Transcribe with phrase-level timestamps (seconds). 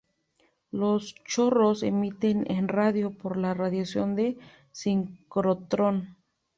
[0.71, 4.35] Los chorros emiten en radio por radiación de
[4.71, 6.17] sincrotrón.